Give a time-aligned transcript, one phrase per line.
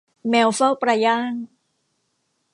[0.29, 1.33] แมวเฝ้าปลาย่าง